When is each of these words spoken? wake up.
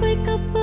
wake 0.00 0.28
up. 0.28 0.61